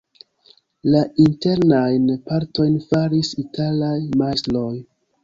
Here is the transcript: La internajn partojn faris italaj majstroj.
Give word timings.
La 0.93 1.01
internajn 1.25 2.07
partojn 2.31 2.79
faris 2.87 3.29
italaj 3.45 3.93
majstroj. 4.23 4.73